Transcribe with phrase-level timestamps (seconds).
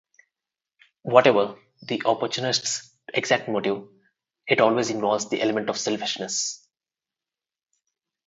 [1.03, 3.87] Whatever the opportunist's exact motive,
[4.47, 6.67] it always involves the element of selfishness.